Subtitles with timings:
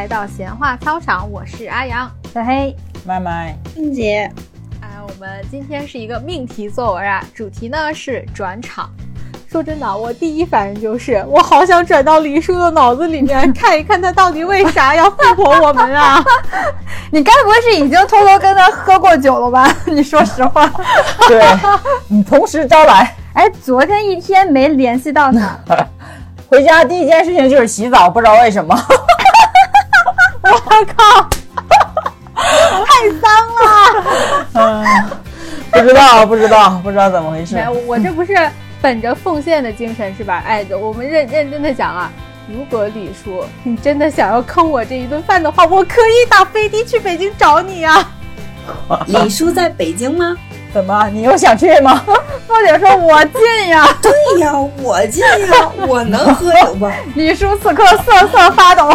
[0.00, 2.74] 来到闲话操场，我是阿阳，小黑，
[3.04, 4.32] 麦麦，静姐。
[4.80, 8.90] 哎，我们今天是一个命题作文啊，主题呢是转场。
[9.46, 16.24] 说真的，我第一反应就是，我好想转到李叔的脑子里面看一看，他到底为啥要复活我们啊？
[17.12, 19.70] 你该不会是已经偷偷跟他喝过酒了吧？
[19.84, 20.66] 你说实话。
[21.28, 21.44] 对，
[22.08, 23.14] 你同时招来。
[23.34, 25.58] 哎，昨天一天没联系到他，
[26.48, 28.74] 回家第一件事情就是洗澡，不知道为什么。
[30.52, 31.28] 我靠，
[32.34, 33.60] 太脏了。
[34.54, 34.84] 嗯，
[35.70, 37.54] 不知道，不知道，不知道怎么回事。
[37.54, 38.34] 没有，我这不是
[38.80, 40.42] 本着奉献的精神是吧？
[40.46, 42.10] 哎，我们认认真的讲啊，
[42.48, 48.10] 如果李叔你真的想要坑我这一顿饭的话，我可以打飞的去北京找你啊。
[49.06, 50.36] 李叔在北京吗？
[50.72, 51.08] 怎么？
[51.12, 52.02] 你又想去吗？
[52.46, 58.90] 凤姐说：“我进呀， 对呀，我进呀， 我能喝酒吗？”李叔此刻瑟瑟发抖。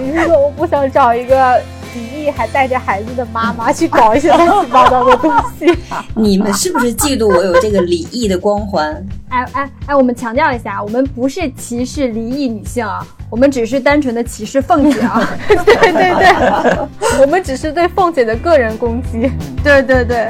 [0.00, 1.60] 李叔说：“我不想找一个
[1.94, 5.72] 离异还带着孩子的妈妈去搞一些乱七八糟的东西。”
[6.14, 8.92] 你们是不是嫉妒我有这个离异的光环？
[9.28, 15.22] 哎哎哎，我们强调一下，我们不是歧视离异女性啊，我们只是单纯的歧视凤姐啊。
[15.46, 19.30] 对对对，我们只是对凤姐的个人攻击。
[19.62, 20.28] 对对对。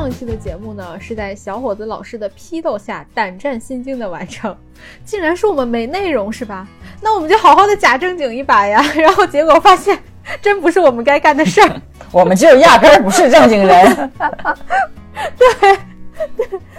[0.00, 4.56] 上一期的节目呢，是在小伙子老师的批斗下胆战心惊的完成，
[5.04, 6.66] 竟然说我们没内容是吧？
[7.02, 8.82] 那我们就好好的假正经一把呀！
[8.96, 10.02] 然后结果发现，
[10.40, 14.10] 真不是我们该干的事儿， 我们就压根儿不是正经人。
[15.36, 15.78] 对，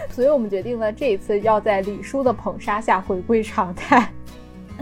[0.10, 4.12] 所以我们决定了这一次要在李叔的捧杀下回归常态。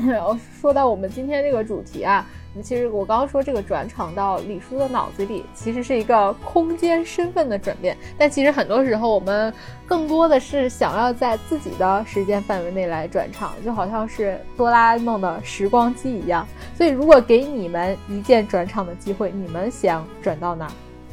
[0.08, 2.26] 然后说到我们今天这个主题啊。
[2.64, 7.96] 其实我刚刚说这个转场到李叔的脑子里，其实是一个空间身份的转变。
[8.18, 9.54] 但其实很多时候，我们
[9.86, 16.46] 更多的是想要在自己的时间范围内来转场，就好像是哆啦 A 梦的时光机一样。
[16.76, 20.68] 所以，如果给你们一键转场的机会，你们想转到哪？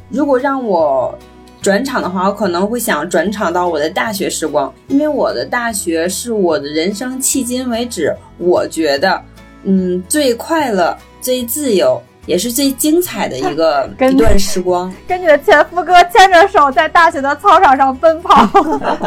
[0.09, 1.17] 如果让我
[1.61, 9.21] 转场的话，我可能会想转场到我的大学时光，因为我的大学是我的人生迄今为止，我觉得，
[9.67, 10.97] 嗯，最快乐。
[11.19, 18.47] 最自由也是最精彩的一个 一段时光，跟你的前夫哥牵着手在大学的操场上奔跑。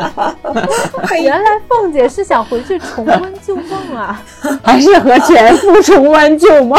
[1.22, 4.22] 原来凤姐是想回去重温旧梦啊，
[4.62, 6.78] 还是和前夫重温旧梦？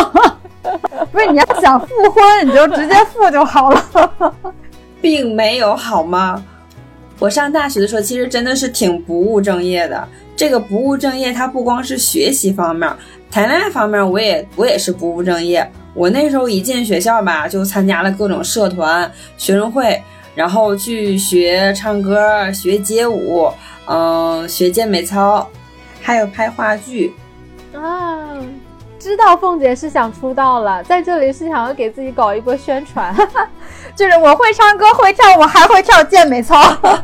[1.12, 4.36] 不是，你要想复婚，你就直接复就好了，
[5.02, 6.44] 并没有好吗？
[7.18, 10.08] 我上大学的时候，其实真的是挺不务正业的。
[10.36, 12.88] 这个不务正业，它不光是学习方面。
[13.32, 15.66] 谈恋爱方面，我也我也是不务正业。
[15.94, 20.02] 我那时候一进学校吧，就参加了各种社团、学生会，
[20.36, 23.50] 然后去学唱歌、学街舞，
[23.86, 25.50] 嗯，学健美操，
[26.02, 27.14] 还有拍话剧。
[27.74, 28.11] 啊，
[29.02, 33.12] 知道凤姐是想出道了，在这里是想要给自己搞一波宣传。
[33.96, 36.62] 就是我会唱歌会跳舞还会跳健美操，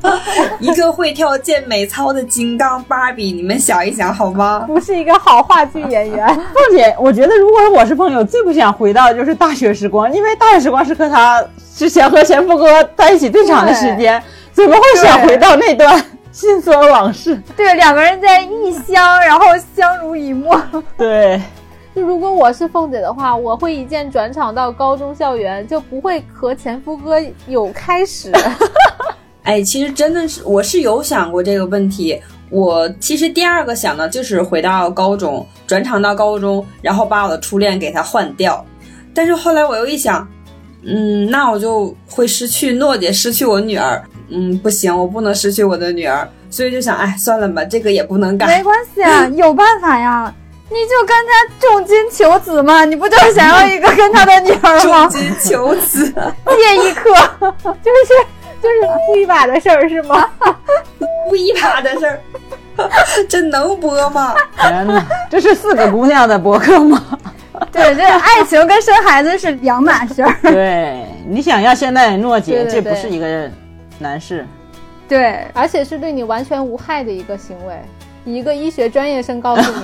[0.61, 4.63] 一个会跳健美操的金刚芭比，你们想一想好吗？
[4.67, 6.27] 不是一个好话剧演员。
[6.53, 11.43] 凤姐，我觉得如果我是朋友，最不想回到就是大学时光，因为大学时光是和他
[11.75, 14.21] 之前和前夫哥在一起最长的时间，
[14.53, 15.99] 怎么会想回到那段
[16.31, 17.35] 心酸往事？
[17.57, 20.61] 对，两个人在异乡，然后相濡以沫。
[20.95, 21.41] 对。
[21.97, 27.15] 就如果我是凤姐的话，我会一键转场到高中校园，就不会和前夫哥
[27.47, 28.31] 有开始。
[29.41, 32.21] 哎，其实真的是，我是有想过这个问题。
[32.51, 38.63] 我其实第二个想的就是回到高中，转场到高中，然后把我的初恋给他换掉。
[39.11, 40.27] 但是后来我又一想，
[40.83, 43.99] 嗯，那我就会失去诺姐，失去我女儿。
[44.29, 48.45] 嗯，不行，我不能失去我的女儿，所以就想，哎，算了吧，这个也不能改。
[48.45, 50.31] 没关系啊， 有办法呀。
[50.69, 55.07] 你就跟他重金求子嘛，你不就是想要一个跟他的女儿吗？
[55.07, 57.11] 重金求子，借一颗，
[57.81, 58.13] 就是
[58.61, 60.29] 就是哭一把的事儿是吗？
[61.27, 62.19] 哭一把的事儿，
[63.29, 64.35] 这能播吗？
[64.59, 67.01] 天哪，这是四个姑娘的博客吗？
[67.71, 70.35] 对，这爱情跟生孩子是两码事儿。
[70.43, 73.49] 对，你想要现在诺姐，这不是一个
[73.99, 74.45] 难事。
[75.07, 77.73] 对，而且是对你完全无害的一个行为。
[78.27, 79.77] 一个医学专业生告诉你，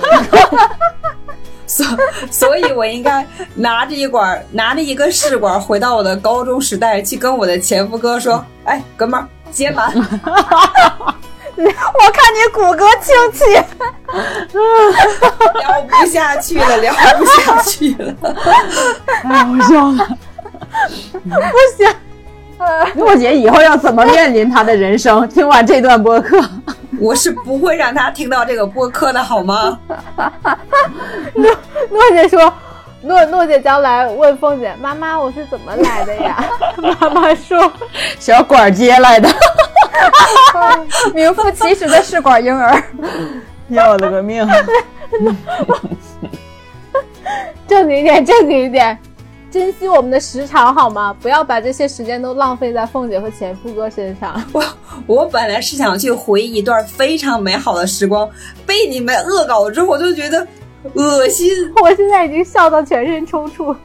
[1.66, 1.86] 所
[2.30, 9.90] 所以，我应该拿着一管，拿着一个试管，回到我的高中时代，去跟我的前夫哥说：“哎，哥们儿，接满。
[11.56, 11.62] ”我
[12.12, 13.44] 看你骨骼清奇，
[15.58, 18.14] 聊不下去了，聊不下去了，
[19.22, 20.18] 太好笑了，
[21.22, 21.88] 不行。
[22.94, 25.26] 诺姐以后要怎么面临她的人生？
[25.28, 26.38] 听完这段播客。
[27.00, 29.78] 我是不会让他听到这个播客的，好吗？
[31.34, 31.50] 诺
[31.90, 32.52] 诺姐说，
[33.02, 36.44] 诺诺姐将来问凤姐妈妈我是怎么来的呀？
[37.00, 37.70] 妈妈说
[38.18, 39.28] 小管接来的，
[41.14, 42.82] 名副其实的试管婴儿。
[43.68, 44.46] 要了个命！
[47.66, 48.98] 正经一点，正经一点，
[49.54, 51.14] 珍惜我们的时长好吗？
[51.22, 54.42] 不要把这些时间都浪费在凤姐和前夫哥身上。
[54.52, 54.64] 我
[55.06, 58.28] 我本来是想去回忆一段非常美好的时光，
[58.66, 60.44] 被你们恶搞之后，我就觉得
[60.94, 61.48] 恶心。
[61.80, 63.76] 我现在已经笑到全身抽搐。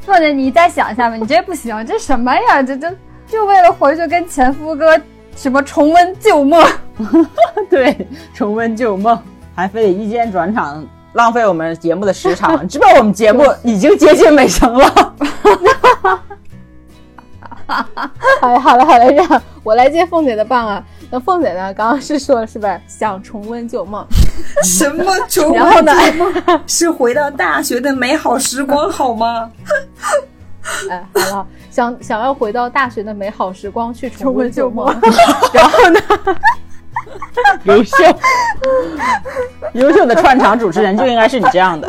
[0.00, 2.62] 凤姐你再想一下吧，你这不行，这什么呀？
[2.62, 2.90] 这这
[3.26, 4.98] 就为了回去跟前夫哥
[5.36, 6.66] 什么重温旧梦。
[7.68, 7.94] 对，
[8.32, 9.22] 重温旧梦，
[9.54, 10.82] 还非得一键转场，
[11.12, 12.66] 浪费我们节目的时长。
[12.68, 15.14] 知道我们节目已经接近尾声了。
[18.40, 20.82] 好了好了好了，让我来接凤姐的棒啊！
[21.10, 21.72] 那凤姐呢？
[21.74, 24.06] 刚刚是说了是不是想重温旧梦？
[24.64, 26.62] 什么重温旧梦？
[26.66, 29.50] 是回到大学的美好时光，好吗？
[30.90, 34.86] 哎，好了，想想要回到大学的美好时光去重重温温旧旧梦，
[35.52, 36.00] 然后呢？
[37.64, 37.94] 刘秀，
[39.78, 41.88] 优秀的 串场主持人就应该是你这样的。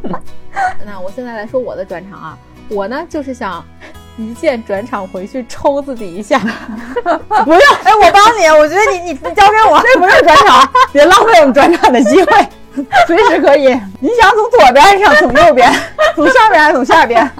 [0.86, 2.38] 那我现在来说我的转场啊，
[2.68, 3.64] 我呢就是想
[4.16, 6.38] 一键转场回去抽自己一下，
[7.44, 9.80] 不用，哎，我帮你，我觉得你你你交给我。
[9.82, 12.48] 这不用转场，别浪费我们转场的机会，
[13.06, 13.68] 随时可以。
[14.00, 15.72] 你想从左边，还是想从右边，
[16.14, 17.30] 从上边还是从下边？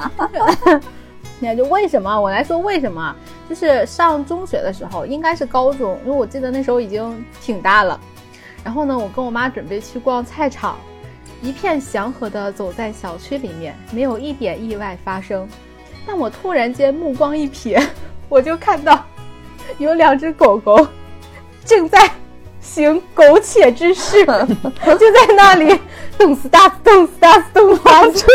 [1.38, 2.18] 你看就为什么？
[2.18, 3.14] 我来说为什么？
[3.48, 7.98] 就是上中学的时候，应该是高中，因为我记得那时候已经挺大了。
[8.64, 10.78] 然后呢，我跟我妈准备去逛菜场，
[11.42, 15.48] 一片祥和的走在小区里面，没有一点意外发生。
[16.06, 17.82] 但我突然间目光一瞥，
[18.28, 19.04] 我就看到
[19.78, 20.86] 有两只狗狗
[21.64, 22.10] 正在
[22.60, 25.78] 行苟且之事， 就在那里
[26.18, 28.26] 动次打次，动次打次，动次打次。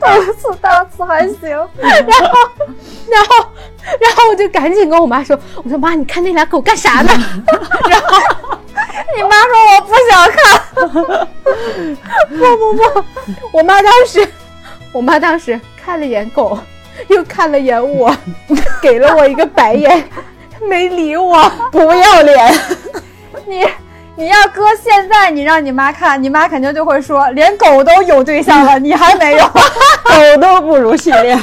[0.00, 2.50] 大次大次还行，然后，
[3.08, 3.46] 然后，
[4.00, 7.10] 然后我就赶紧跟我妈说：“我说妈，你看那俩狗干啥呢？”
[7.88, 8.18] 然后
[9.14, 10.38] 你妈说我不想看，
[12.28, 13.04] 不不不，
[13.52, 14.26] 我妈当时，
[14.92, 16.58] 我妈当时看了眼狗，
[17.08, 18.16] 又看了眼我，
[18.80, 20.08] 给了我一个白眼，
[20.62, 21.48] 没理我。
[21.70, 22.54] 不要脸！
[23.46, 23.66] 你
[24.20, 29.48] 你要搁现在，你让你妈看，你妈肯定就会说，连狗都有对象了，你还没有。
[30.04, 31.32] 狗都不如系列。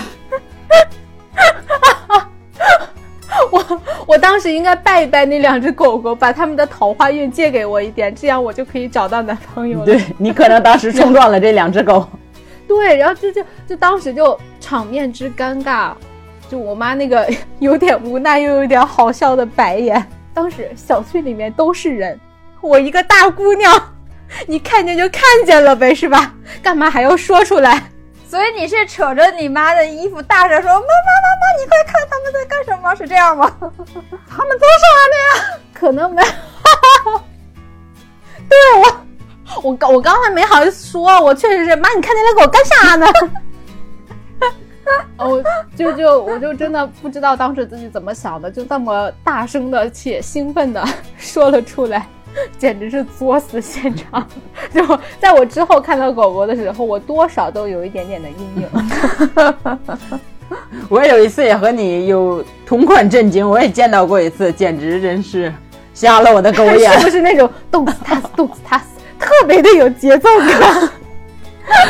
[3.51, 9.85] 我我当时应该拜一拜那两只狗狗，把他们的桃花运借给我一点，这样我就可以找到男朋友了。
[9.85, 12.07] 对你可能当时冲撞了这两只狗，
[12.67, 15.93] 对，然后就就就当时就场面之尴尬，
[16.47, 17.27] 就我妈那个
[17.57, 20.05] 有点无奈又有点好笑的白眼。
[20.31, 22.19] 当时小区里面都是人，
[22.61, 23.93] 我一个大姑娘，
[24.47, 26.33] 你看见就看见了呗，是吧？
[26.61, 27.91] 干嘛还要说出来？
[28.27, 30.87] 所以你是扯着你妈的衣服，大声说：“妈妈，妈妈，
[31.61, 33.49] 你快看他们在干什么？”是这样吗？
[33.59, 35.27] 他们做啥呢呀？
[35.73, 36.21] 可能没，
[38.49, 38.83] 对我，
[39.63, 43.07] 我刚我刚才没好意思说，我确实是妈，你看那俩狗干啥呢？
[45.17, 45.41] 哦，
[45.75, 50.85] 就就我就真的不知道当时自己怎么想的，就这么大声的且兴奋的
[51.17, 52.05] 说了出来，
[52.57, 54.27] 简直是作死现场。
[54.73, 54.81] 就
[55.19, 58.67] 在我之后看到狗狗的时候，我多少都有一点点的阴影。
[60.89, 65.53] 我有一次也和你有同款震惊，我也见到过一次，简直真是
[65.93, 67.05] 瞎了我的狗眼 是。
[67.05, 68.85] 不是那种动次打次，动次打次，
[69.19, 70.89] 特别的有节奏感？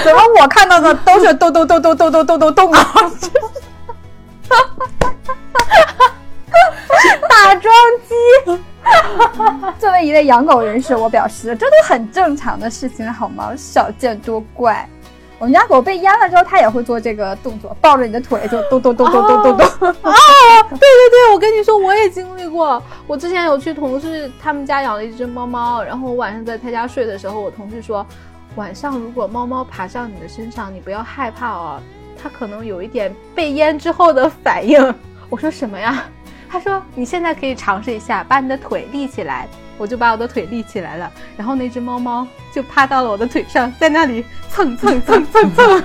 [0.04, 2.84] 怎么我看到的都是咚咚咚咚咚咚咚咚咚啊？
[7.30, 7.74] 打桩
[8.08, 8.16] 机。
[9.80, 13.54] 作为一位养狗人士，我表示这都很正常的事情，好吗？
[13.56, 14.88] 少见多怪。
[15.40, 19.68] 我们家狗被淹了之后，它也会做这个动作，抱着你的腿就咚咚咚咚咚咚咚。
[19.90, 20.14] 啊，
[20.70, 22.82] 对对对，我跟你说，我也经历过。
[23.06, 28.04] 我之前有去同事他们家养了一只猫猫，然后我晚上在他家睡的时候，我同事说，
[28.56, 31.80] 晚上如果猫猫爬上你的身上，你不要害怕哦，
[32.20, 34.96] 它可能有一点被淹之后的反应。
[35.30, 36.04] 我说什么呀？
[36.50, 39.48] 他说你现在可以尝试一下，把你的腿立起来。
[39.80, 45.84] 我就把我的腿立起来了，然后那只猫猫就趴到了我的腿上，在那里蹭蹭蹭蹭蹭。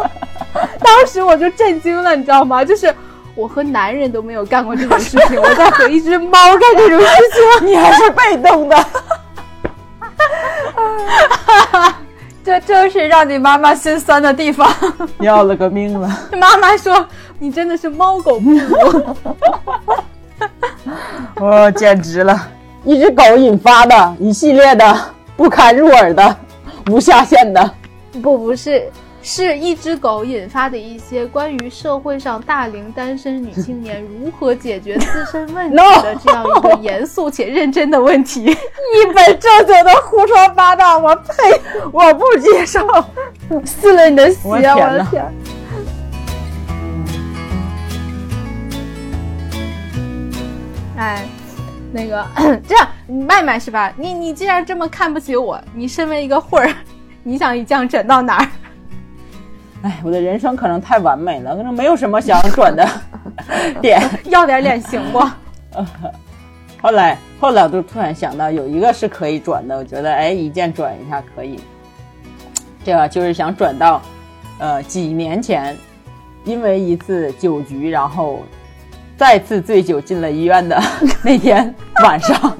[0.80, 2.64] 当时我就震惊了，你知道吗？
[2.64, 2.94] 就是
[3.34, 7.06] 我和男人都没有干过这种事情，我在和一只猫干这种事
[7.60, 7.68] 情。
[7.68, 8.86] 你还是被动的，
[12.48, 14.66] 这正是让你妈妈心酸的地方。
[15.20, 16.08] 要了个命了。
[16.32, 17.06] 妈妈说
[17.38, 19.14] 你真的是猫狗不如。
[21.38, 22.48] 我 简直了！
[22.84, 24.98] 一只狗引发的一系列的
[25.36, 26.36] 不堪入耳的
[26.90, 27.70] 无下限的，
[28.22, 28.90] 不不是，
[29.30, 38.44] 是一只狗引发的一些关于社会上大龄单身女青年如何解决自身问题的这样一个严肃且认真的问题。
[38.48, 41.60] 一本正经的胡说八道，我呸！
[41.92, 42.88] 我不接受，
[43.66, 44.38] 撕了你的鞋！
[44.48, 45.30] 我的天！
[50.96, 51.28] 哎，
[51.92, 52.26] 那个
[52.66, 53.92] 这样，麦麦是吧？
[53.98, 56.74] 你你既然这么看不起我，你身为一个混儿，
[57.22, 58.48] 你想一降整到哪儿？
[59.82, 62.86] 哎，我的人生可能太完美了，可能没有什么想转的
[63.80, 64.02] 点。
[64.26, 65.18] 要点脸行不？
[66.82, 71.60] 后来，后来我就突然想到，有一个是可以转的，我觉得哎，一键转一下可以。
[72.84, 74.00] 这个就是想转到，
[74.58, 75.76] 呃，几年前，
[76.44, 78.40] 因为一次酒局，然后
[79.16, 80.80] 再次醉酒进了医院的
[81.22, 82.56] 那天晚上。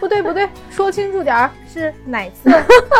[0.00, 2.50] 不对不对，说清楚点儿，是哪次？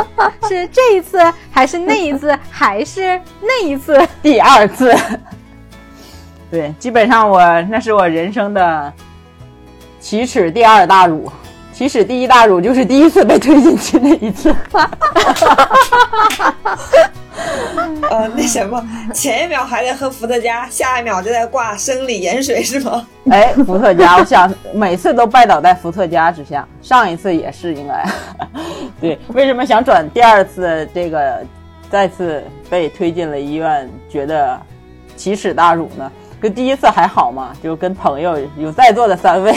[0.49, 1.19] 是这一次，
[1.50, 3.99] 还是那一次，还是那一次？
[4.23, 4.95] 第二次，
[6.50, 8.92] 对，基本上我那是我人生的
[9.99, 11.33] 奇耻第二大辱，
[11.73, 14.54] 奇耻第一大辱就是第一次被推进去那一次。
[18.10, 23.06] 呃，那什么，前一秒还在喝伏特加，下一秒就在挂生理盐水是吗？
[23.30, 28.04] 哎，伏特加，我想每次都拜倒在伏特加之下，上一次也是应该。
[29.00, 31.44] 对，为什么想转第二次这个
[31.90, 34.60] 再次被推进了医院，觉得
[35.16, 36.10] 奇耻大辱呢？
[36.40, 39.54] 跟第一次还好嘛，就跟朋友有在座的三位，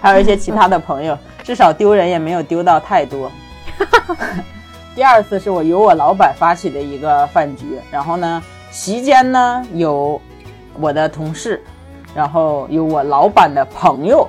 [0.00, 3.30] 还有一些其他的朋友，至少丢人也没有丢到太多。
[4.94, 10.20] 第二次是我由我老板发起的一个饭局，然后呢，席间呢有
[10.78, 11.60] 我的同事，
[12.14, 14.24] 然后有我老板的朋友，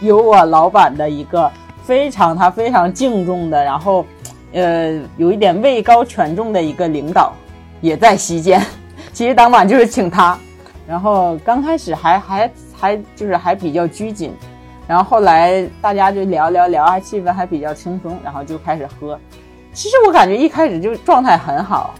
[0.00, 1.50] 有我老板的一个
[1.82, 4.06] 非常他非常敬重的，然后
[4.52, 7.32] 呃有一点位高权重的一个领导
[7.80, 8.64] 也在席间。
[9.12, 10.38] 其实当晚就是请他，
[10.86, 14.32] 然后刚开始还还 还就是还比较拘谨，
[14.86, 19.18] 然后后来大家就聊聊聊，还气氛还比较轻松，然后就开始喝。
[19.74, 21.94] 其实我感觉一开始就状态很好，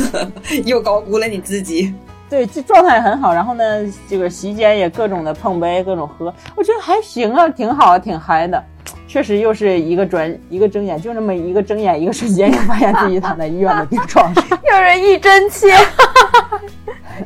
[0.64, 1.94] 又高估了你自己。
[2.30, 3.34] 对，这状态很好。
[3.34, 3.62] 然后呢，
[4.08, 8.64] 这个席间也各种的碰杯，各种喝，我觉得还行啊，挺好，挺嗨的。
[9.06, 14.44] 确实又是一个转一个睁眼，就那么一个睁眼一个瞬间，就发现自己躺在医院的病床上。
[14.72, 15.74] 有人一针切，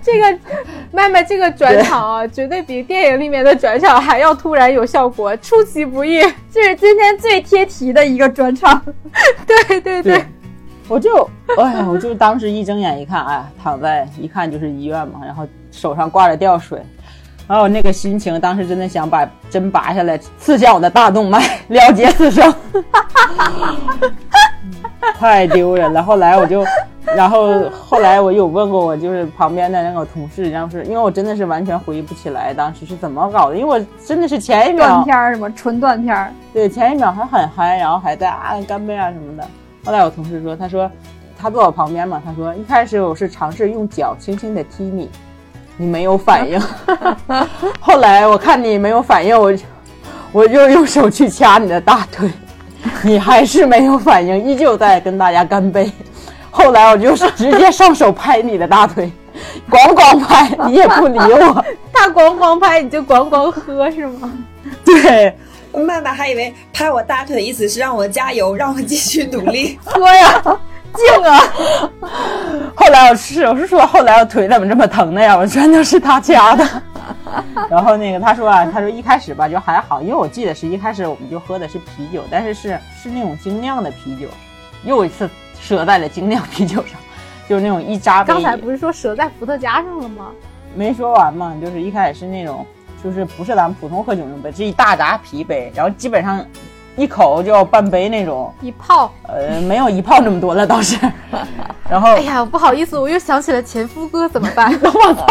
[0.03, 0.39] 这个
[0.91, 6.21] 麦麦这个转场啊，绝对比电影里面的转场还要突然有效果，出其不意。
[6.51, 8.81] 这是今天最贴题的一个转场。
[9.47, 10.25] 对对对，
[10.89, 16.81] 我就哎呀，我就当时一睁眼一看，哎，躺在一看就是医院嘛，然后手上挂着吊水，
[17.47, 22.55] 然后那个心情，当时真的想把针拔下来刺向我的大动脉，了结此生。
[25.19, 26.03] 太丢人了。
[26.03, 26.65] 后来我就，
[27.15, 39.47] 然后后来我有问过我就是旁边的那个同事，然后是因为我真的是完全回忆不起来当时是怎么搞的，因为我真的是前一秒断秒片儿什么纯断片儿，对，前一秒还很嗨，然后还在啊干杯啊什么的。
[39.85, 40.91] 后来我同事说，他说
[41.39, 45.11] 他坐我旁边嘛，他说一开始我是尝试用脚轻轻的踢你，
[45.77, 46.59] 你没有反应。
[47.79, 49.65] 后来我看你没有反应，我就
[50.33, 52.31] 我就用手去掐你的大腿，
[53.05, 55.93] 你还是没有反应，依旧在跟大家干杯。
[56.57, 59.11] 后来我就是 直接上手拍你的大腿，
[59.69, 61.65] 咣咣拍， 你也不理我。
[61.93, 64.33] 他咣咣拍，你就咣咣喝是吗？
[64.85, 65.37] 对，
[65.73, 69.77] 曼曼还以为拍我大腿意思是让我加油，让我继续努力。
[69.85, 70.41] 喝呀，
[70.95, 71.41] 敬啊！
[72.77, 75.37] 后来我是我是说，后来我腿怎么这么疼的呀？
[75.37, 76.65] 我全都是他掐的。
[77.69, 84.29] 然后那个他说啊，他说一开始吧就还好，因为我记得是一开始我们就喝的是啤酒，但是是是那种精酿的啤酒，
[84.85, 85.29] 又一次
[85.67, 86.99] 折在了精酿 啤酒上，
[87.49, 88.33] 就是那种一扎杯。
[88.33, 90.31] 刚才不是说折在伏特加上了吗？
[90.75, 92.67] 没说完嘛，就是一开始是那种，
[93.03, 96.45] 就是不是咱们普通喝酒那种杯，是一大扎啤杯，然后基本上
[96.97, 98.53] 一口就要半杯那种。
[98.61, 99.11] 一泡。
[99.29, 100.99] 呃，没有一泡那么多了倒是。
[101.89, 104.73] 然后哎呀，不好意思，我又想起了前夫哥， 怎么办？
[104.83, 105.27] 我操！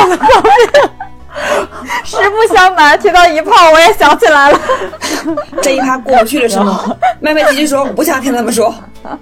[0.00, 0.90] 要了个命！
[2.04, 4.60] 实不相瞒，听到一炮，我也想起来了。
[5.62, 6.96] 这一趴过不去了是吗？
[7.20, 8.74] 妹妹继续说，我不想听他们说。
[9.04, 9.16] 嗯，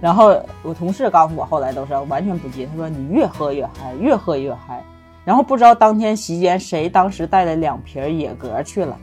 [0.00, 4.82] 然后我同事告诉我，后来都是完全不记，他说你越喝越嗨，越喝越嗨。
[5.24, 8.96] 然后不知道当天席间谁当时带了两瓶野格去了。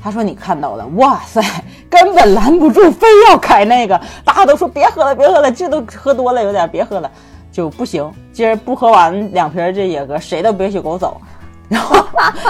[0.00, 1.42] 他说你看到了，哇塞，
[1.90, 4.00] 根本拦不住，非要开那个。
[4.24, 7.10] 大家都说别喝了，别喝了，这都喝多了有点，别喝了，
[7.50, 8.08] 就不行。
[8.38, 11.20] 今儿不喝完两瓶这野格，谁都别许给我走。
[11.68, 11.96] 然后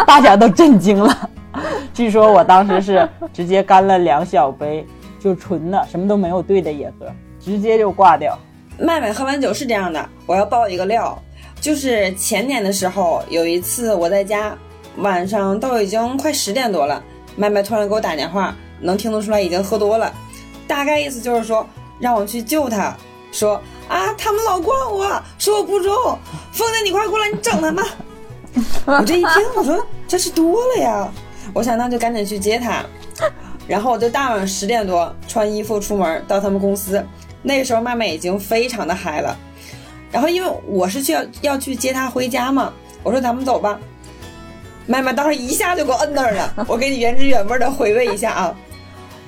[0.07, 1.30] 大家都震惊了。
[1.95, 4.87] 据说我当时是直接干了两小杯，
[5.18, 8.38] 就纯的什么都没有兑的野格，直接就挂掉。
[8.78, 11.18] 麦麦喝完酒是这样的，我要爆一个料，
[11.59, 14.54] 就是前年的时候有一次我在家，
[14.99, 17.02] 晚上都已经快十点多了，
[17.35, 20.12] 麦麦突然给我打电话，能听得出来已经喝多了，
[20.66, 21.66] 大概意思就是说
[21.99, 22.95] 让我去救他，
[23.32, 25.94] 说啊他们老管我说我不中，
[26.52, 27.85] 凤姐你快过来你整他们。
[28.87, 31.08] 我这一听我说这是多了呀，
[31.52, 32.85] 我想那就赶紧去接他，
[33.66, 37.04] 然后我就大晚上十点多穿衣服出门到他们公司。
[37.42, 39.37] 那个时候，麦麦已经非常的嗨了。
[40.11, 43.78] 然后，因为我是去要要去接他回家嘛，我说咱们走吧。
[44.87, 46.66] 麦麦当时一下就给我摁那儿了。
[46.66, 48.56] 我给你原汁原味的回味一下啊，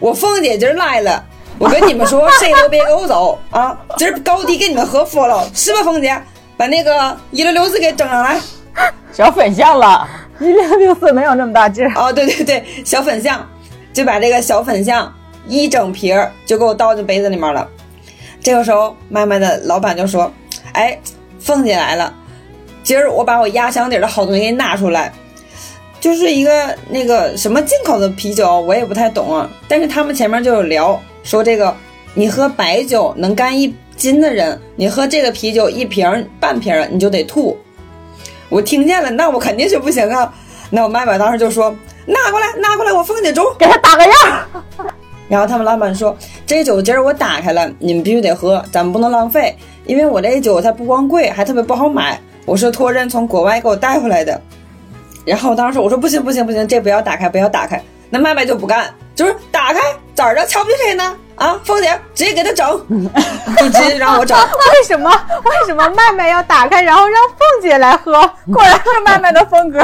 [0.00, 1.25] 我凤姐今儿来了，
[1.61, 3.79] 我跟你们说，谁都别给我走啊！
[3.99, 6.19] 今儿高低给你们喝服了，是吧，凤姐？
[6.57, 8.40] 把那个一六六四给整上来。
[9.12, 10.09] 小粉象了，
[10.40, 11.93] 一六六四没有那么大劲儿。
[11.95, 13.47] 哦，对对对，小粉象，
[13.93, 15.14] 就把这个小粉象
[15.47, 17.69] 一整瓶儿就给我倒进杯子里面了。
[18.43, 20.33] 这个时候，麦麦的老板就说
[20.73, 20.99] ：“哎，
[21.38, 22.11] 凤姐来了，
[22.83, 25.12] 今儿我把我压箱底的好东西给你拿出来，
[26.00, 29.47] 就是一个那个什么进口的啤酒，我也不太懂啊。
[29.69, 31.74] 但是他们前面就有聊说，这个
[32.14, 37.58] 你喝白酒能干一斤的人，你喝这个啤酒一瓶半瓶你就得吐。
[38.48, 40.32] 我听见了，那我肯定是不行啊。
[40.70, 41.74] 那我麦麦当时就说：
[42.06, 44.12] 拿过来，拿过来，我凤姐中，给他打个样。
[45.28, 54.40] ”然后他们老板说：“这酒今儿我打开了，你们必须得喝，咱们不能浪费，因为我这酒它不光贵，还特别不好买，我是托人从国外给我带回来的。”
[55.24, 59.80] 然后当时我说：“不行不行不行，这不要打开，不要打开。”那麦麦就不干，就是打开
[60.20, 60.44] 咋着？
[60.46, 61.16] 瞧不起谁呢？
[61.36, 62.86] 啊，凤姐直接给他整，
[63.56, 64.36] 就直接让我整。
[64.38, 65.10] 为什么？
[65.10, 68.12] 为什么麦麦要打开，然后让凤姐来喝？
[68.52, 69.83] 果然是麦麦的风格。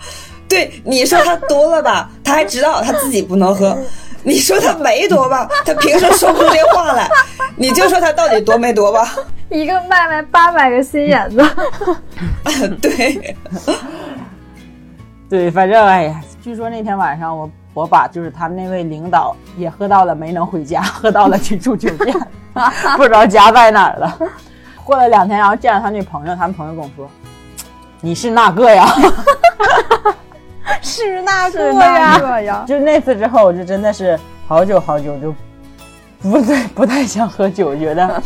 [0.46, 2.10] 对，你说他多了吧？
[2.22, 3.74] 他还知道他自己不能喝。
[4.22, 5.48] 你说他没多吧？
[5.64, 7.08] 他平时说不出这话来，
[7.56, 9.16] 你就说他到底多没多吧？
[9.48, 11.42] 一个麦麦八百个心眼子，
[12.82, 13.34] 对，
[15.30, 22.16] 对，反正哎呀，据说那天晚上我我把就是他们那位领导也喝到了，没能回家， 喝到了去住酒店，
[22.98, 24.18] 不知道家在哪儿了。
[24.82, 27.08] 过了两天，然后见了他女朋友，他们朋友跟我说
[28.02, 28.86] ：“你是那个呀。
[30.82, 35.32] ”是那个呀，就那次之后，我就真的是好久好久就
[36.20, 38.22] 不对不太想喝酒，觉得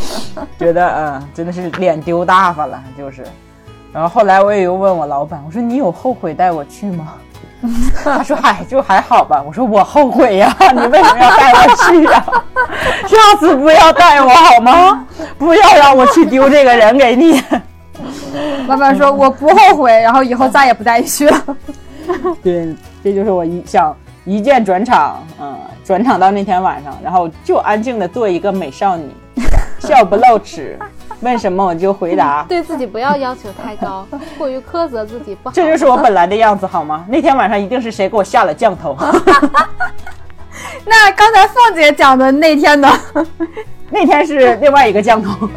[0.59, 3.23] 觉得嗯，真的是脸丢大发了，就是。
[3.93, 7.13] 然后后来我也又问我老板，我说你有后悔带我去吗？
[8.03, 9.43] 他 说哎，就还好吧。
[9.47, 12.25] 我说我后悔呀， 你为什么要带我去呀？
[13.07, 15.07] 下次不要带我好吗？
[15.39, 17.43] 不要让我去丢这个人给你。
[18.67, 21.45] 老板说我不后悔，然后以后再也不带你去了。
[22.43, 23.95] 对，这就是我一想
[24.25, 29.09] 一键转场，嗯，转场到那天晚上，然后就安静的做一个美少女，
[29.81, 30.79] 笑不露齿，
[31.23, 31.65] 问什么？
[31.65, 34.07] 我就回答，对自己不要要求太高，
[34.37, 35.55] 过于苛责自己不好。
[35.55, 37.05] 这就是我本来的样子，好吗？
[37.09, 38.97] 那天晚上一定是谁给我下了降头。
[40.85, 42.89] 那刚才凤姐讲的那天呢？
[43.89, 45.49] 那天是另外一个降头。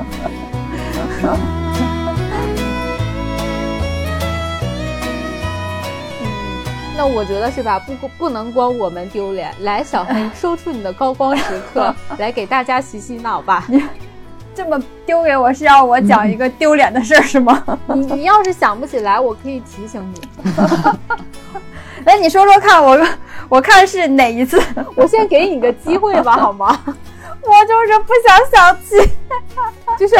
[6.97, 7.80] 那我觉得是吧？
[7.80, 13.65] 不不能光我们丢脸，来，小黑，说出你的高光时刻，来给大家洗洗脑吧。
[14.55, 17.61] 你这么丢给我，是要我讲一个丢脸的事儿是吗？
[17.93, 20.21] 你你要是想不起来，我可以提醒你。
[22.05, 22.97] 哎，你说说看，我
[23.49, 24.61] 我看是哪一次？
[24.95, 26.79] 我先给你个机会吧，好吗？
[27.41, 29.11] 我就是不想想起。
[29.99, 30.15] 就是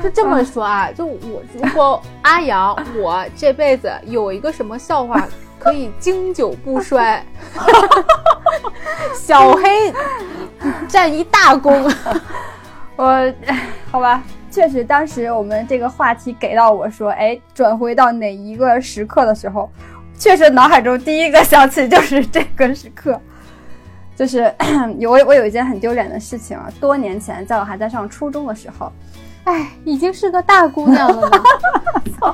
[0.00, 5.26] 就这么说啊，就我如果阿阳，我这辈子有一个什么笑话。
[5.58, 7.24] 可以经久不衰，
[9.14, 9.94] 小黑
[10.88, 11.88] 占一大功。
[13.02, 13.34] 我
[13.90, 19.68] 好吧，确实，当时我们这个话题给到我说，哎，转回到哪一个时刻的时候，
[20.16, 23.20] 确实脑海中第一个想起就是这个时刻，
[24.14, 24.54] 就是
[24.98, 28.92] 有我我有一件很丢脸的事情啊，多年前，在我还在上初中的时候。
[29.44, 31.28] 哎，已经是个大姑娘了
[32.20, 32.32] 操。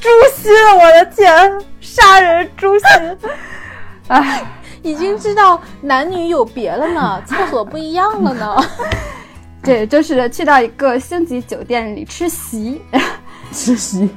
[0.00, 0.52] 诛心！
[0.78, 3.18] 我的天，杀人诛心！
[4.06, 4.40] 哎，
[4.82, 8.56] 已经知道男女有别了呢，厕所不一样了呢。
[9.64, 12.82] 对，就是去到一个星级酒店里吃席，
[13.50, 14.08] 吃席。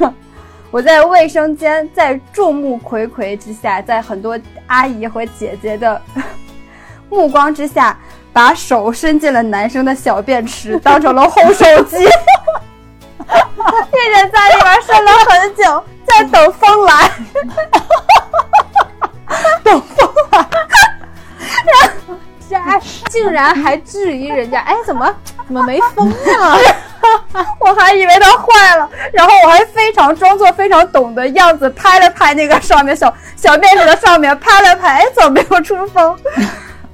[0.70, 6.00] 我在卫生间，在众目睽睽之下，在很多阿姨和姐姐的
[7.10, 7.98] 目光之下。
[8.32, 12.06] 把手伸进了男生的小便池，当成了烘手机，并
[13.26, 17.12] 且在里面伸了很久，在等风来，
[19.62, 20.48] 等风来。
[23.08, 25.12] 竟然还质疑人家，哎，怎么
[25.46, 26.14] 怎么没风呢？
[27.60, 36.18] 我还以为它坏了，然后我还非常装作非常懂的样子，拍了拍那个上面小小便池的上面，拍了拍，哎，怎么没有出风？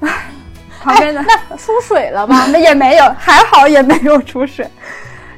[0.83, 2.47] 旁边的、那出水了吗？
[2.51, 4.67] 那 也没有，还好也没有出水。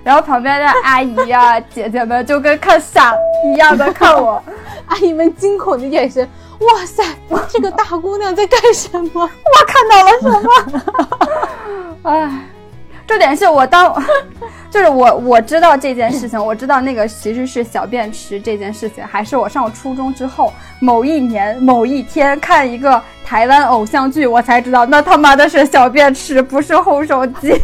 [0.04, 4.42] 然后旁边的阿姨呀、姐姐们就跟看傻一样的看我，
[4.86, 6.28] 阿姨们惊恐的眼神，
[6.62, 7.02] 哇塞，
[7.48, 9.20] 这个大姑娘在干什么？
[9.20, 9.28] 我
[9.66, 11.98] 看到了什么？
[12.10, 12.30] 哎，
[13.06, 14.00] 重点是我当，
[14.70, 27.60] 就是我我知道这件事情，我知道那个其实是小便池这件事情，还是我上初中之后某一年某一天看一个台湾偶像剧，我才知道那他妈的是小便池，不是烘手机。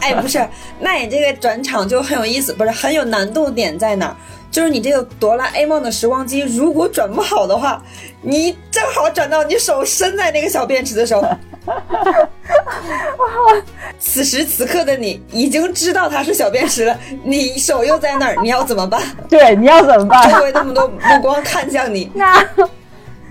[0.00, 0.46] 哎，不是，
[0.78, 4.16] 那你这个转场就很有意思，不是很有难度点在哪儿？
[4.50, 7.82] 就是你这个哆啦 A 梦的时光机，如果转不好的话，
[8.22, 11.22] 你正好转到你手伸在那个小便池的时候，
[13.98, 19.00] 此时此刻的你已经知道它是小便池了，你手又在那儿，你要怎么办？
[19.28, 20.30] 对，你要怎么办？
[20.30, 22.34] 周围那么多目光看向你， 那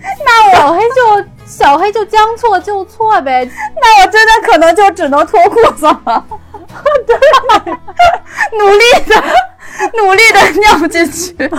[0.01, 3.49] 那小黑就小黑就将错就错呗。
[3.82, 6.25] 那我真的可能就只能脱裤子了，
[7.06, 7.15] 对，
[8.60, 9.15] 努力的
[9.98, 11.36] 努力的尿进去。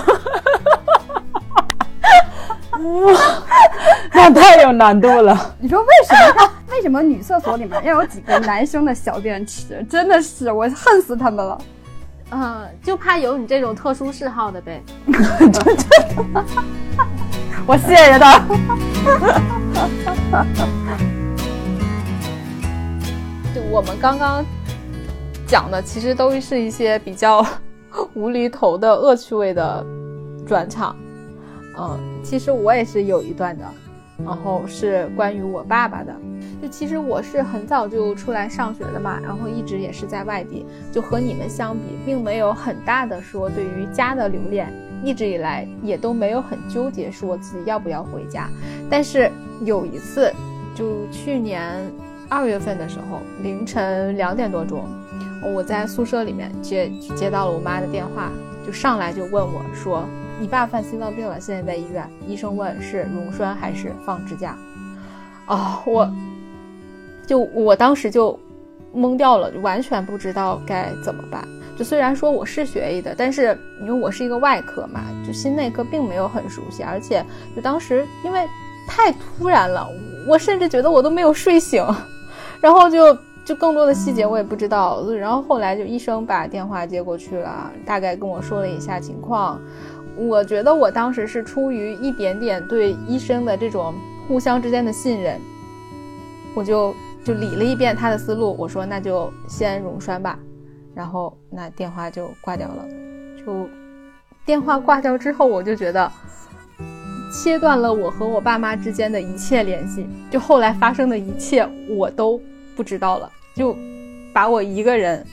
[2.78, 3.12] 哇
[4.12, 5.56] 那太有难度了。
[5.58, 6.50] 你说为什么？
[6.70, 9.84] 为什么女厕所里面要有几个男生的小便池？
[9.90, 11.58] 真的是我恨死他们了。
[12.30, 14.82] 嗯，就怕有你这种特殊嗜好的呗。
[17.66, 18.38] 我谢谢他。
[23.54, 24.44] 就我们刚刚
[25.46, 27.44] 讲的，其实都是一些比较
[28.14, 29.84] 无厘头的恶趣味的
[30.46, 30.96] 转场。
[31.78, 33.64] 嗯，其实我也是有一段的，
[34.24, 36.14] 然后是关于我爸爸的。
[36.60, 44.72] 就其实我是很早就出来上学的嘛，然后一直也是在外地，就和你们相比，并没有很大的说对于家的留恋，
[45.04, 48.50] 一直以来也都没有很纠结说自己要不要回家。
[48.90, 49.30] 但是
[49.64, 50.32] 有一次，
[50.74, 51.72] 就去年
[52.28, 54.84] 二月份的时候，凌晨两点多钟，
[55.42, 58.30] 我在宿舍里面接接到了我妈的电话，
[58.66, 60.04] 就上来就问我说
[60.40, 64.56] ：“你爸犯心脏病了，现在在医院，医生问是溶栓还是放支架。”
[65.46, 66.10] 啊，我。
[67.26, 68.40] 就我当时就
[68.96, 71.46] 懵掉了，就完全不知道该怎么办。
[71.76, 77.22] 就虽然说我是学医的，但是因为我是一个外科嘛，就心内科并没有很熟悉，而且
[77.54, 78.48] 就当时因为
[78.88, 79.86] 太突然了，
[80.26, 81.84] 我甚至觉得我都没有睡醒，
[82.62, 83.14] 然后就
[83.48, 85.02] 就更多的细节我也不知道。
[85.12, 89.58] 然后后来就医生把电话接过去了，大概跟我说了一下情况。
[90.18, 93.94] 我觉得我当时是出于一点点对医生的这种
[94.26, 95.40] 互相之间的信任，
[96.54, 96.94] 我就。
[97.24, 100.38] 就理了一遍他的思路，我说那就先溶栓吧，
[100.94, 102.86] 然后那电话就挂掉了。
[103.44, 103.68] 就
[104.46, 106.10] 电话挂掉之后，我就觉得
[107.30, 112.40] 切断了我和我爸妈之间的一切联系，就后来发生的一切我都
[112.74, 113.76] 不知道了，就
[114.32, 115.26] 把我一个人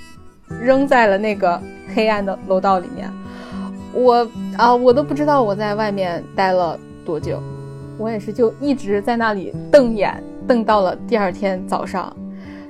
[0.60, 1.62] 扔在了那个
[1.94, 3.08] 黑暗的楼道里面。
[3.94, 7.40] 我啊，我都不知道我在外面待了多久，
[8.00, 10.22] 我也是就一直在那里瞪眼。
[10.48, 12.16] 瞪到了第二天早上，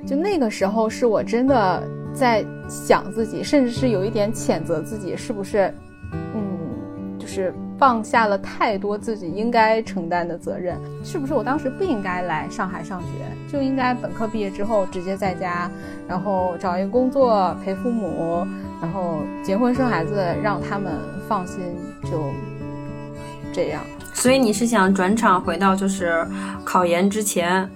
[0.06, 1.82] 就那个时候是我真的
[2.14, 5.70] 在想自己，甚至是有一点谴责自己，是不是，
[6.34, 6.42] 嗯，
[7.26, 13.06] 就是放下了太多自己应该承担的责任，是不是我当时不应该来上海上学，
[13.52, 15.68] 就应该本科毕业之后直接在家，
[16.06, 18.46] 然后找一个工作陪父母，
[18.80, 20.92] 然后结婚生孩子，让他们
[21.26, 21.58] 放心，
[22.04, 22.30] 就
[23.52, 23.82] 这样。
[24.14, 26.24] 所以你是想转场回到就是
[26.64, 27.68] 考研之前，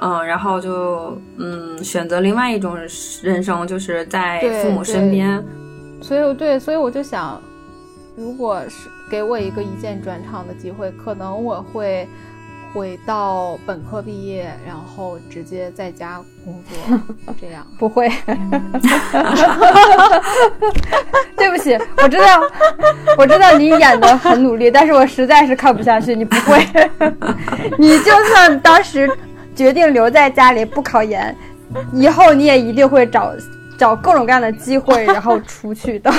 [0.00, 2.74] 嗯，然后就嗯选择另外一种
[3.22, 5.44] 人生，就是在父母身边。
[6.00, 7.40] 所以对，所以我就想，
[8.16, 12.06] 如果是给我一个一键转场的机会，可能我会。
[12.72, 16.76] 回到本科毕业，然后直接在家工作，
[17.40, 18.10] 这样不会。
[21.36, 22.42] 对不起，我知道，
[23.16, 26.16] 我知道你演的很努力，但是我实在是看不下去。
[26.16, 26.66] 你不会，
[27.78, 29.08] 你就算当时
[29.54, 31.32] 决定留在家里不考研，
[31.92, 33.30] 以后你也一定会找
[33.78, 36.12] 找各种各样的机会，然后出去的。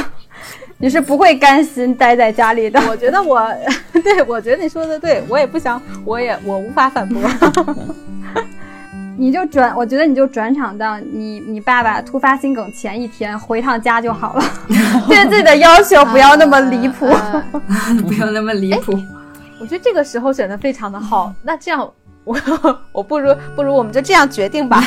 [0.86, 2.80] 你是不会甘心待在家里的。
[2.88, 3.41] 我觉得我，
[4.04, 7.19] 对我觉得你说的对，我也不想，我也我无法反驳。
[9.17, 14.43] 你就转，我觉得你就转场到你你爸爸突发心梗前一天回趟家就好了，
[15.10, 17.08] 对自己的要求不要那么离谱。
[17.08, 17.43] 啊
[18.08, 18.93] 不要那么离谱。
[19.60, 21.34] 我觉得这个时候选的非常的好。
[21.41, 21.91] 那这样，
[22.26, 22.36] 我
[22.92, 24.82] 我不如不如我们就这样决定吧，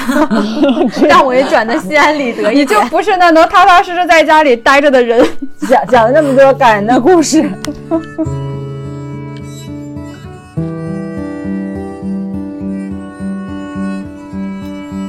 [1.09, 2.81] 让我也转的心安理得 一你就。
[2.83, 5.27] 不是那能踏踏实实在家里待着的人。
[5.69, 7.43] 讲讲了那么多感人的故事，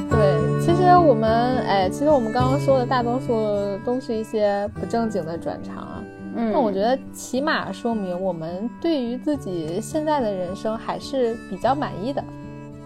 [0.10, 5.99] 对，其实我们哎，其实我们刚刚说的大多数都是一些不正经的转场啊。
[6.42, 12.24] 嗯那我觉得起码说明我们对于自己现在的人生还是比较满意的，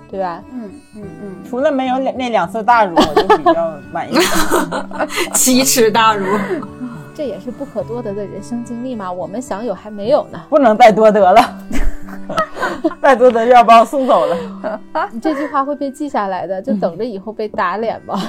[0.09, 0.43] 对吧？
[0.51, 4.17] 嗯嗯嗯，除了没有两那两次大辱，我就比较满意。
[5.35, 6.25] 奇耻大辱，
[7.13, 9.11] 这也是不可多得的人生经历嘛。
[9.11, 10.41] 我们想有还没有呢。
[10.49, 11.57] 不能再多得了，
[13.01, 14.79] 再多得就要把我送走了。
[15.11, 18.19] 你这句话会被记下来的，就等着以后被打脸吧。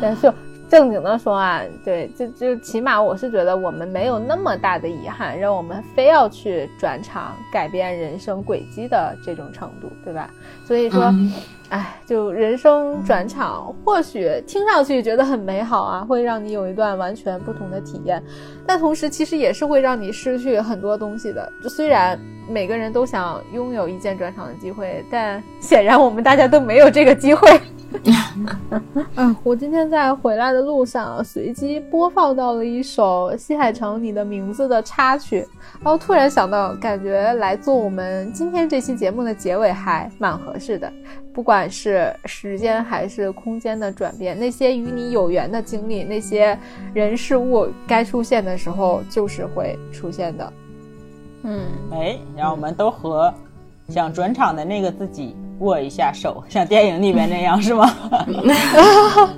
[0.00, 0.32] 但是
[0.72, 10.30] 正经的说啊，对，就就起码我是觉得我们没有那么大的遗憾，让我们非要去转场改变人生轨迹的这种程度，对吧？
[10.64, 11.30] 所以说，嗯
[11.68, 18.22] 哎，就人生转场，或许听上去觉得很美好啊，会让你有一段完全不同的体验，
[18.66, 21.52] 但同时其实也是会让你失去很多东西的。
[21.62, 27.60] 就虽然每个人都想拥有一键转场的机会，但显然我们大家都没有这个机会。
[29.16, 35.46] 嗯，我今天在回来的路上，随机播放到了一首西海城你的名字的插曲，
[35.82, 40.92] 然后突然想到，感觉来做我们今天这期节目的结尾还蛮合适的。
[41.34, 46.58] 不管是时间还是空间的转变，那些与你有缘的经历，那些
[46.92, 50.52] 人事物该出现的时候就是会出现的。
[51.44, 53.32] 嗯，哎，让我们都和
[53.88, 57.88] 想转场的那个自己握一下手，像电影里面那样，是吗？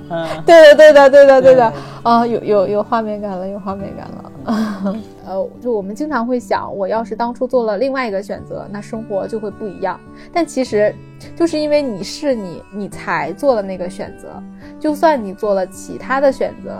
[0.09, 1.73] 嗯，对的，对的，对的，对的。
[2.03, 4.31] 啊，有有有画面感了，有画面感了。
[5.25, 9.99] 呃，就我们经常会想，我要是当初做了另外一个选择，那生活就会不一样。
[10.33, 10.93] 但其实，
[11.35, 14.27] 就是因为你是你，你才做了那个选择。
[14.79, 16.75] 就算你做了其他的选择，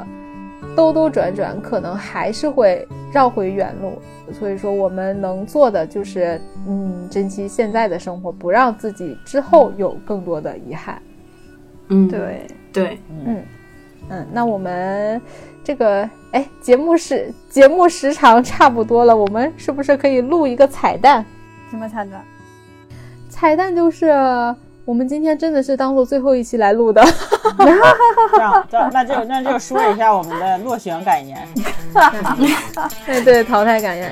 [0.75, 3.99] 兜兜转转，可能还是会绕回原路。
[4.33, 11.01] 所以说，我们能做的就是，嗯，珍惜现在的生活，不让自己之后有更多的遗憾。
[11.89, 13.41] 嗯，对，对，嗯
[14.09, 15.21] 嗯，那我们
[15.63, 21.23] 这个哎，节目时节目时长差不多了，我们是不是可以录一个彩蛋？
[21.69, 22.23] 什么彩蛋？
[23.29, 24.07] 彩蛋就是
[24.85, 27.03] 我们今天真的是当做最后一期来录的。
[27.57, 31.35] 这样，这样那就那就说一下我们的落选感言。
[33.03, 34.11] 对对，淘汰感言。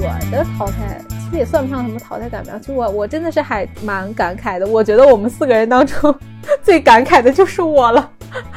[0.00, 4.66] 我的淘汰其实也算不上什么淘汰感吧，就我我真的是还蛮感慨的。
[4.66, 6.12] 我觉得我们四个人当中
[6.60, 8.10] 最感慨的就是我了。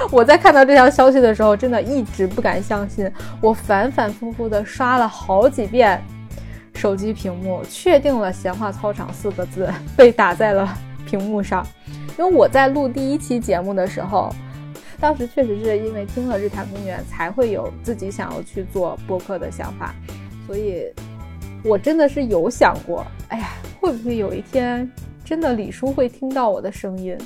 [0.09, 3.11] 我在看到这条消息的时候，真的一直不敢相信。
[3.39, 6.01] 我反反复复的刷了好几遍
[6.77, 11.65] 手机屏幕，确定了“闲话操场”四个字 被打在了屏幕上。
[12.17, 14.31] 因为我在录第一期节目的时候，
[14.99, 19.93] 当时确实是因为听了《日坛公园》，才会有自己想要去做播客的想法，
[20.45, 20.85] 所以
[21.63, 23.49] 我真的是有想过，哎呀，
[23.81, 24.89] 会不会有一天
[25.25, 27.17] 真的李叔会听到我的声音？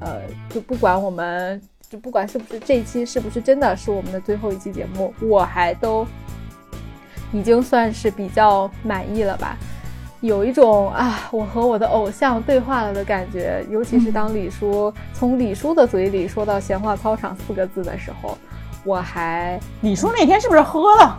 [0.00, 6.06] 呃，就不管我们，就不管是不是这一期是不是真的是我们的最后一期节目，我还都
[7.32, 9.56] 已经算是比较满意了吧。
[10.20, 18.36] 有一种啊，我和我的偶像对话了的感觉，尤其是当李叔、从李叔的嘴里说到“闲话操场”四个字的时候，
[18.84, 21.18] 我还李叔那天是不是喝了？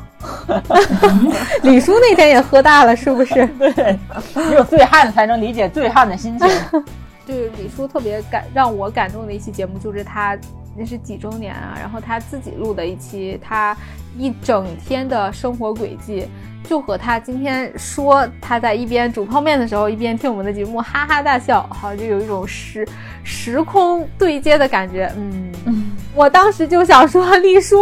[1.64, 3.48] 李叔那天也喝大了，是不是？
[3.58, 3.98] 对，
[4.36, 6.48] 只有醉汉才能理解醉汉的心情。
[7.26, 10.38] 对李叔特别感让我感动的一期节目，就是他
[10.76, 13.76] 那是几周年啊，然后他自己录的一期，他
[14.18, 16.28] 一整天的生活轨迹，
[16.64, 22.88] 就和他今天说他在一边煮泡面的时候，一边听我们的节目，哈哈大笑，好就有一种时
[23.24, 25.12] 时空对接的感觉。
[25.18, 25.52] 嗯，
[26.16, 27.78] 我当时就想说，丽叔，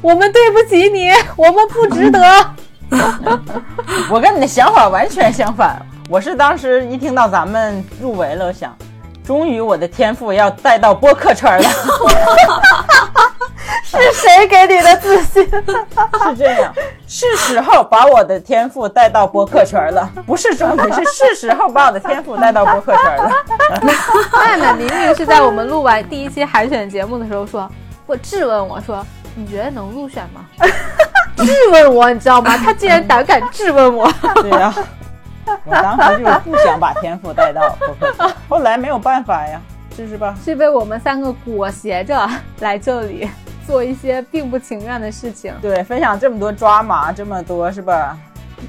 [0.00, 2.20] 我们对不起你，我们不值得。
[4.10, 5.80] 我跟你的想法完全相反。
[6.08, 8.76] 我是当时一听到咱们入围了，我想，
[9.24, 11.68] 终于我的天赋要带到播客圈了。
[13.84, 15.44] 是谁给你的自信？
[16.24, 16.72] 是这样，
[17.06, 23.30] 是时候把我的天赋带到播客圈了，不是终于，是是时候把我的天赋带到播客圈了。
[24.32, 27.70] 麦麦明明是在我们录完第一期海选节目的时候说，
[28.06, 29.04] 我质问我说，
[29.34, 30.46] 你觉得能入选吗？
[31.36, 32.56] 质问我，你知道吗？
[32.56, 34.10] 他竟然胆敢质问我。
[34.36, 34.74] 对呀、
[35.64, 39.60] 我当时就不想把天赋带到播客， 后来没有办法呀，
[39.96, 40.34] 试试吧？
[40.44, 42.28] 是被我们三个裹挟着
[42.60, 43.30] 来这里
[43.66, 45.54] 做一些并不情愿的事情。
[45.62, 48.18] 对，分享这么多抓马，这么多是吧？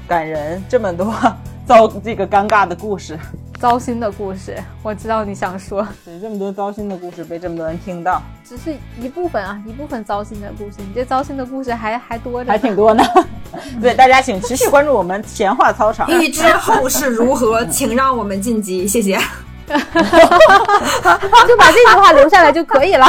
[0.06, 1.12] 感人，这么多
[1.66, 3.18] 遭这个尴尬的故事，
[3.64, 10.74] 糟心的故事，我知道你想说，对，这么多糟心的故事被这么多人听到，只是一部分啊，一部分糟心的故事。
[10.80, 13.02] 你这糟心的故事还还多着，还挺多呢。
[13.80, 16.06] 对，大家请持续关注我们闲话操场。
[16.10, 19.16] 预知后事如何，请让我们晋级，谢谢。
[19.66, 23.06] 就把这句话留下来就可以了。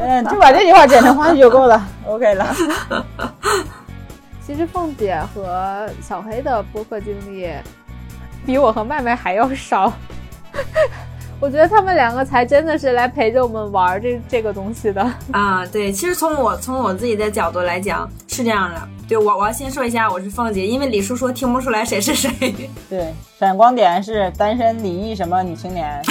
[0.00, 2.46] 嗯，就把这句话剪成花絮就够了，OK 了。
[4.46, 7.50] 其实凤姐和小黑的播客经历，
[8.46, 9.92] 比我和麦麦还要少。
[11.38, 15.66] 我觉得他们两个才真的是来陪着我们玩这这个东西的啊！
[15.66, 18.88] 对，其实从我从我自己的角度来讲是这样的。
[19.06, 22.30] 对我，我要先说一下，我是凤姐，因为李叔说听不出来谁是谁。
[22.88, 26.02] 对，闪光点是单身离异什么女青年。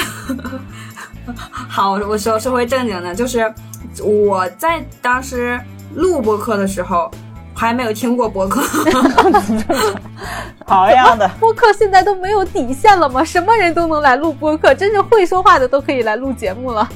[1.68, 3.52] 好，我说说回正经的，就是
[4.04, 5.60] 我在当时
[5.96, 7.10] 录播课的时候。
[7.56, 8.62] 还没有听过播客，
[10.68, 11.28] 好样的！
[11.40, 13.24] 播客现在都没有底线了吗？
[13.24, 16.88] 什么人都能来录播客，真是会说话的都可以来录节目了。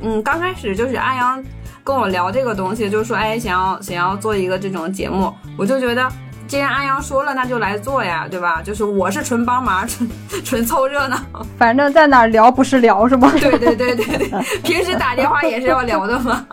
[0.00, 1.44] 嗯，刚开始就是阿阳
[1.84, 6.08] 跟我聊这个东西，就说哎，想要想要做一个这种节目，我就觉得
[6.46, 8.62] 既然阿阳说了，那就来做呀，对吧？
[8.64, 10.08] 就是我是纯帮忙，纯
[10.42, 11.18] 纯凑热闹。
[11.58, 13.30] 反正在哪聊不是聊是吗？
[13.38, 16.46] 对对对对对，平时打电话也是要聊的嘛。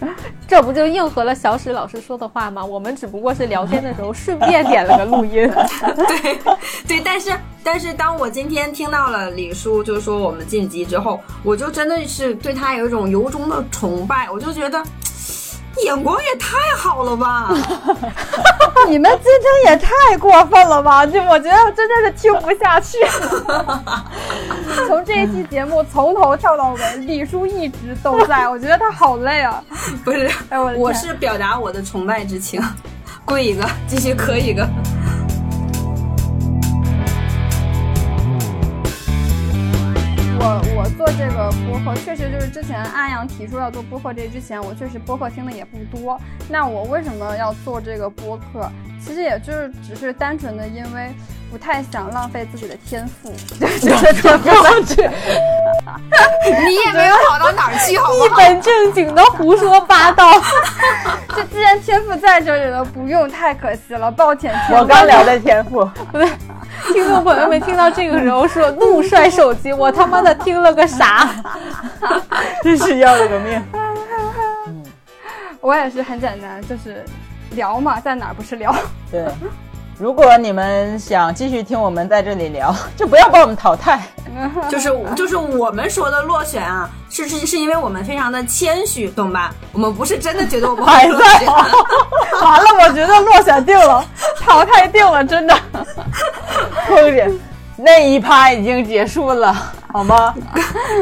[0.46, 2.64] 这不就应和了小史老师说的话吗？
[2.64, 5.50] 我们只不过是聊天的时候顺便点了个录音。
[5.96, 6.38] 对，
[6.86, 7.32] 对，但是
[7.64, 14.82] 但是当我今天听到了李叔就说我们晋级之后，我就真的是对他有一种由衷的崇拜，我就觉得。
[15.84, 17.50] 眼光也太好了吧！
[18.88, 21.04] 你们今天也太过分了吧！
[21.04, 22.96] 就我觉得真的是听不下去。
[24.86, 29.62] 从这一期节目从头跳到尾，李叔一直都在， 我觉得他好累啊。
[30.04, 32.62] 不是，哎我我是表达我的崇拜之情。
[33.24, 34.68] 跪一个，继续磕一个。
[40.38, 46.20] 我我做这个播客，确实就是之前阿阳提出要做播客这之前，我确实播客听的也不多。
[46.48, 48.70] 那我为什么要做这个播客？
[49.04, 51.12] 其实也就是只是单纯的因为
[51.56, 55.08] 不太想浪费自己的天赋，就是说不上去。
[56.66, 60.38] 你也没有好到哪儿去，好一本正经的胡说八道。
[61.34, 64.54] 这既然天赋在这里了，不用太可惜了，抱歉。
[64.70, 66.28] 我刚聊的天赋，不对。
[66.92, 71.26] 听众朋友们听到这个时候说怒摔手机，我他妈的听了个啥？
[72.62, 73.64] 真是要了个命。
[75.62, 77.02] 我也是很简单，就是
[77.52, 78.76] 聊嘛，在哪儿不是聊？
[79.10, 79.24] 对。
[79.98, 84.00] 如果你们想继续听我们在这里聊， 就不要把我们淘汰。
[84.68, 89.50] 就是就是我们说的落选啊，是是是因为我们非常的谦虚，懂吧？
[89.72, 91.14] 我们不是真的觉得我们还在。
[92.42, 94.04] 完了，我觉得落选定了，
[94.38, 95.56] 淘汰定了，真的。
[96.86, 97.30] 凤姐，
[97.76, 99.54] 那一趴已经结束了，
[99.90, 100.34] 好吗？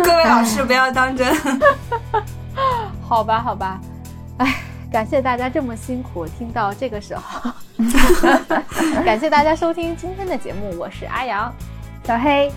[0.04, 1.34] 各位老师不要当真。
[3.08, 3.80] 好吧，好吧，
[4.38, 4.54] 哎。
[4.94, 7.50] 感谢大家这么辛苦听到这个时候，
[9.04, 11.52] 感谢大家收听今天的节目，我是阿阳，
[12.04, 12.48] 小黑，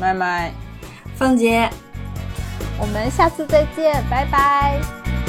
[0.00, 0.50] 麦麦，
[1.16, 1.70] 凤姐，
[2.80, 4.80] 我们下次再见，拜拜，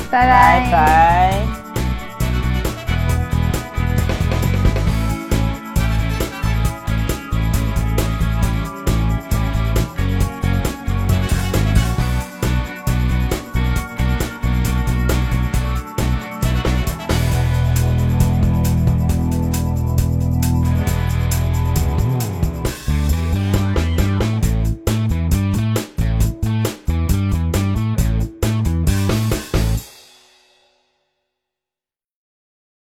[0.10, 0.72] 拜拜。
[0.72, 1.75] 拜。